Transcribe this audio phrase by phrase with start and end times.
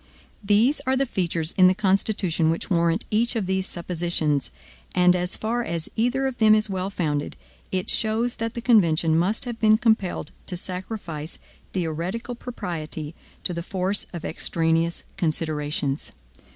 [0.43, 4.49] There are features in the Constitution which warrant each of these suppositions;
[4.95, 7.35] and as far as either of them is well founded,
[7.71, 11.37] it shows that the convention must have been compelled to sacrifice
[11.73, 16.13] theoretical propriety to the force of extraneous considerations.